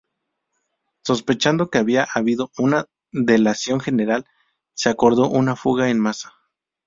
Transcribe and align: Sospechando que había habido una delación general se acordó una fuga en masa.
Sospechando 1.03 1.69
que 1.69 1.77
había 1.77 2.07
habido 2.11 2.49
una 2.57 2.87
delación 3.11 3.79
general 3.79 4.25
se 4.73 4.89
acordó 4.89 5.29
una 5.29 5.55
fuga 5.55 5.89
en 5.91 5.99
masa. 5.99 6.33